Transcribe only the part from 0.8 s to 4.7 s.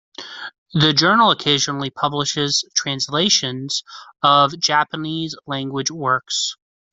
journal occasionally publishes translations of